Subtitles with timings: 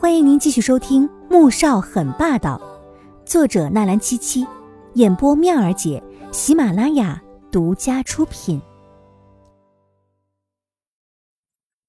[0.00, 2.56] 欢迎您继续收听《穆少很霸道》，
[3.28, 4.46] 作者纳兰七七，
[4.94, 6.00] 演播妙儿姐，
[6.30, 8.62] 喜马拉雅独家出品。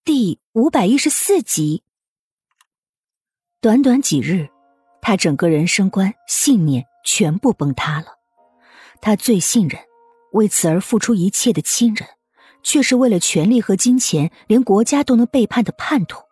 [0.03, 1.83] 第五百一十四集。
[3.61, 4.49] 短短几日，
[5.03, 8.07] 他整个人生观、信念全部崩塌了。
[9.01, 9.79] 他最信任、
[10.31, 12.09] 为此而付出一切的亲人，
[12.63, 16.23] 却是为了权力和金钱，连国家都能背叛的叛徒。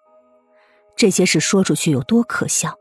[0.98, 2.76] 这些事说出去有多可笑？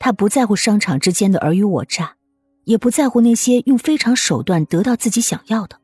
[0.00, 2.16] 他不在乎商场之间的尔虞我诈，
[2.64, 5.80] 也不在乎那些用非常手段得到自己想要的，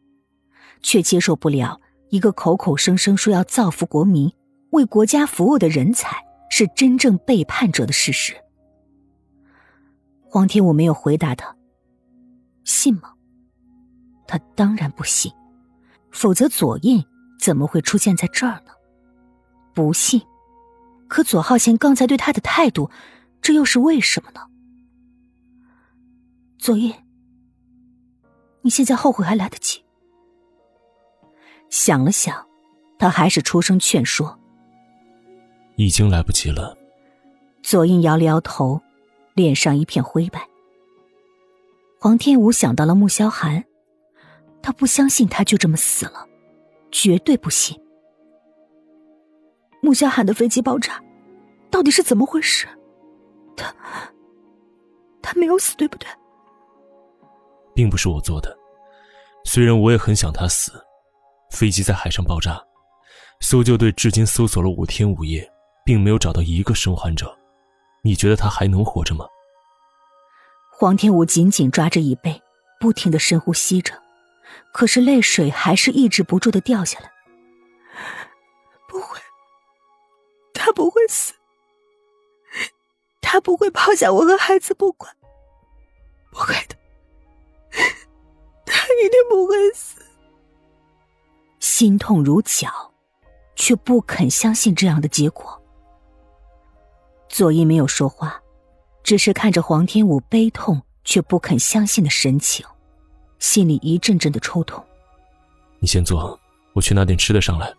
[0.82, 4.32] 却接受不了一个口口声声说要造福国民、
[4.70, 6.16] 为国家服务的人才
[6.50, 8.34] 是真正背叛者的事实。
[10.22, 11.56] 黄天武没有回答他，
[12.64, 13.14] 信吗？
[14.26, 15.32] 他当然不信，
[16.10, 17.04] 否则左印
[17.38, 18.72] 怎么会出现在这儿呢？
[19.72, 20.20] 不信。
[21.08, 22.90] 可左浩贤刚才对他的态度，
[23.40, 24.40] 这又是为什么呢？
[26.58, 26.94] 左印，
[28.62, 29.84] 你现在后悔还来得及。
[31.70, 32.46] 想了想，
[32.98, 34.38] 他还是出声劝说
[35.76, 36.76] ：“已经来不及了。”
[37.62, 38.80] 左印摇了摇头，
[39.34, 40.46] 脸上一片灰白。
[41.98, 43.64] 黄天武想到了穆萧寒，
[44.62, 46.28] 他不相信他就这么死了，
[46.90, 47.78] 绝对不信。
[49.84, 50.98] 穆萧寒的飞机爆炸，
[51.70, 52.66] 到底是怎么回事？
[53.54, 53.70] 他
[55.20, 56.08] 他没有死，对不对？
[57.74, 58.56] 并不是我做的，
[59.44, 60.72] 虽然我也很想他死。
[61.50, 62.58] 飞机在海上爆炸，
[63.40, 65.46] 搜救队至今搜索了五天五夜，
[65.84, 67.36] 并没有找到一个生还者。
[68.02, 69.26] 你觉得他还能活着吗？
[70.72, 72.40] 黄天武紧紧抓着椅背，
[72.80, 73.92] 不停的深呼吸着，
[74.72, 77.10] 可是泪水还是抑制不住的掉下来。
[80.64, 81.34] 他不会死，
[83.20, 85.14] 他不会抛下我和孩子不管，
[86.30, 86.76] 不会的，
[88.64, 90.00] 他一定不会死。
[91.60, 92.94] 心痛如绞，
[93.54, 95.62] 却不肯相信这样的结果。
[97.28, 98.40] 左一没有说话，
[99.02, 102.64] 只是看着黄天武悲痛却不肯相信的神情，
[103.38, 104.82] 心里一阵阵的抽痛。
[105.78, 106.40] 你先坐，
[106.72, 107.70] 我去拿点吃的上来。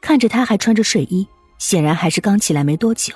[0.00, 1.26] 看着他还穿着睡衣。
[1.60, 3.14] 显然还是刚起来没多久。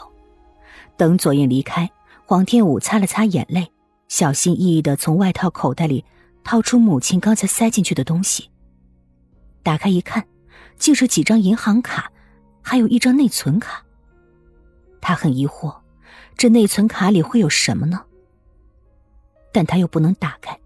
[0.97, 1.91] 等左印离开，
[2.25, 3.73] 黄天武擦了擦眼泪，
[4.07, 6.05] 小心翼翼的从外套口袋里
[6.45, 8.49] 掏出母亲刚才塞进去的东西。
[9.65, 10.25] 打开一看，
[10.77, 12.13] 竟是几张银行卡，
[12.63, 13.83] 还有一张内存卡。
[15.01, 15.75] 他很疑惑，
[16.37, 18.05] 这内存卡里会有什么呢？
[19.53, 20.57] 但他又不能打开，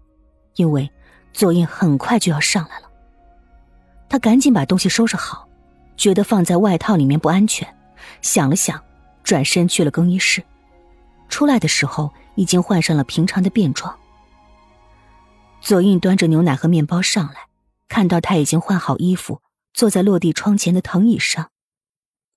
[0.55, 0.91] 因为
[1.31, 2.89] 左印很快就要上来了。
[4.09, 5.48] 他赶紧把东西收拾好。
[5.99, 7.75] 觉得放在外套里面不安全，
[8.21, 8.81] 想了想，
[9.21, 10.41] 转身去了更衣室。
[11.27, 13.99] 出来的时候已经换上了平常的便装。
[15.59, 17.49] 左印端着牛奶和面包上来，
[17.89, 19.41] 看到他已经换好衣服，
[19.73, 21.51] 坐在落地窗前的藤椅上，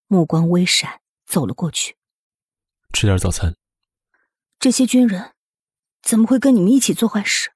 [0.09, 1.95] 目光微闪，走了过去。
[2.93, 3.55] 吃点早餐。
[4.59, 5.31] 这些军人
[6.03, 7.51] 怎么会跟你们一起做坏事？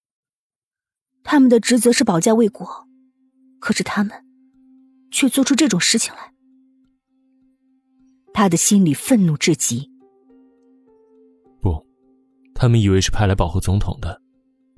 [1.25, 2.87] 他们的职责是保家卫国，
[3.59, 4.26] 可是他们……
[5.11, 6.33] 却做出这种事情来，
[8.33, 9.91] 他的心里愤怒至极。
[11.61, 11.87] 不，
[12.55, 14.21] 他们以为是派来保护总统的，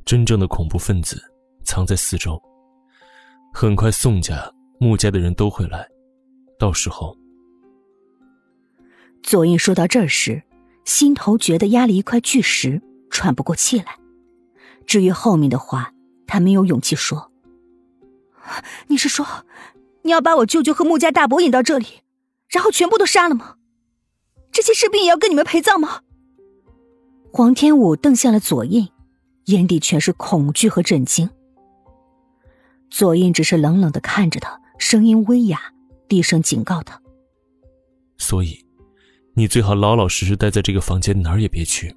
[0.04, 1.20] 真正的恐怖分子
[1.64, 2.40] 藏在四周。
[3.52, 5.88] 很快，宋家、穆家的人都会来，
[6.58, 7.16] 到时候……
[9.22, 10.42] 左印说到这儿时，
[10.84, 13.98] 心头觉得压了一块巨石，喘不过气来。
[14.86, 15.92] 至于后面的话，
[16.26, 17.32] 他没有勇气说。
[18.86, 19.26] 你是说？
[20.02, 21.86] 你要把我舅舅和穆家大伯引到这里，
[22.48, 23.56] 然后全部都杀了吗？
[24.50, 26.00] 这些士兵也要跟你们陪葬吗？
[27.30, 28.88] 黄天武瞪向了左印，
[29.44, 31.28] 眼底全是恐惧和震惊。
[32.90, 35.60] 左印只是冷冷的看着他，声音微哑，
[36.08, 37.00] 低声警告他
[38.16, 38.64] ：“所以，
[39.34, 41.94] 你最好老老实实待在这个房间，哪儿也别去，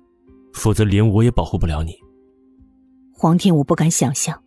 [0.53, 1.95] 否则连我也保护不了你。”
[3.15, 4.43] 黄天武不敢想象，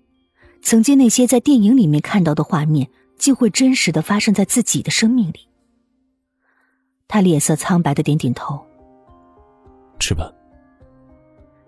[0.60, 2.90] 曾经那些在电影里面看到的画面。
[3.16, 5.49] 竟会真实的发生在自己的生命里。
[7.06, 8.64] 他脸色苍白的点点头。
[9.99, 10.31] 吃吧。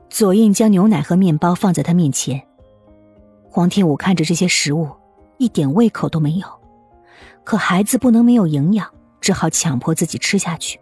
[0.09, 2.43] 左印将牛奶和面包放在他面前。
[3.49, 4.91] 黄天武看着这些食物，
[5.39, 6.47] 一点胃口都没有。
[7.45, 10.81] 可孩子不能没有营养，只好强迫自己吃下去。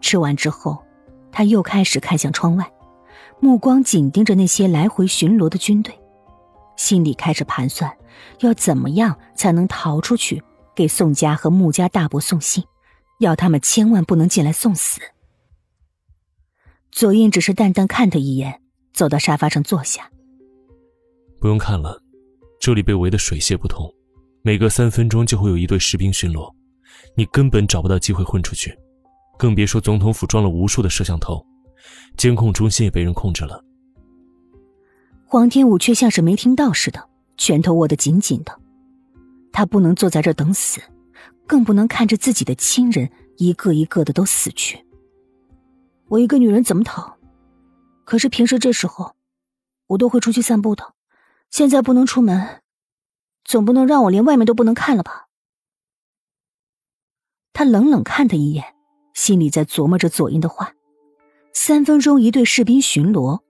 [0.00, 0.78] 吃完之后，
[1.32, 2.70] 他又开始看向窗外，
[3.40, 5.98] 目光紧盯着那些来回巡逻的军队，
[6.76, 7.96] 心里开始盘算。
[8.40, 10.42] 要怎么样才能逃出去，
[10.74, 12.64] 给宋家和穆家大伯送信，
[13.20, 15.00] 要他们千万不能进来送死。
[16.90, 18.62] 左印只是淡淡看他一眼，
[18.94, 20.10] 走到沙发上坐下。
[21.38, 22.02] 不用看了，
[22.58, 23.92] 这里被围得水泄不通，
[24.40, 26.50] 每隔三分钟就会有一队士兵巡逻，
[27.14, 28.74] 你根本找不到机会混出去，
[29.38, 31.44] 更别说总统府装了无数的摄像头，
[32.16, 33.62] 监控中心也被人控制了。
[35.36, 38.58] 黄天武却像是没听到似的，拳头握得紧紧的。
[39.52, 40.80] 他不能坐在这等死，
[41.46, 44.86] 更不能看着自己的亲人一个一个的都死去。
[46.08, 47.18] 我一个女人怎么逃？
[48.06, 49.14] 可是平时这时候，
[49.88, 50.94] 我都会出去散步的。
[51.50, 52.62] 现在不能出门，
[53.44, 55.26] 总不能让我连外面都不能看了吧？
[57.52, 58.64] 他冷冷看他一眼，
[59.12, 60.72] 心里在琢磨着左英的话：
[61.52, 63.40] 三分钟一队士兵巡逻，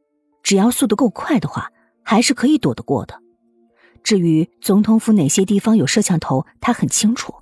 [0.43, 1.71] 只要速度够快的话，
[2.07, 3.21] 还是可以躲得过的。
[4.05, 7.35] 至于总统府哪些地方有摄像头，他很清楚。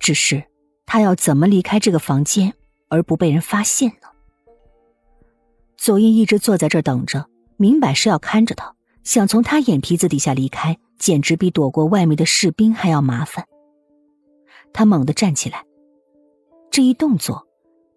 [0.00, 0.42] 只是
[0.84, 2.52] 他要怎么离开这个房间
[2.88, 4.08] 而不被人发现呢？
[5.76, 8.74] 左英一直坐在这儿等着，明摆是要看着他。
[9.04, 13.46] 想从他眼皮子底下离开，简直比躲过外面的士兵还要麻烦。
[14.72, 15.64] 他猛地站起来，
[16.72, 17.46] 这一动作，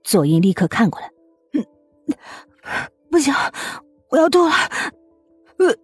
[0.03, 1.11] 左英立刻看过来。
[1.53, 1.65] 嗯，
[3.09, 3.33] 不行，
[4.11, 4.53] 我要吐了。
[5.59, 5.75] 呃，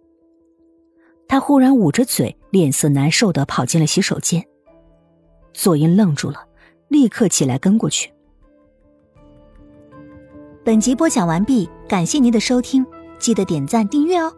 [1.28, 4.44] 他忽然捂着嘴，脸色难受的跑进了洗手间。
[5.52, 6.46] 左英愣住了，
[6.88, 8.12] 立刻起来跟过去。
[10.64, 12.84] 本集播讲完毕，感谢您的收听，
[13.18, 14.34] 记得点赞订阅哦。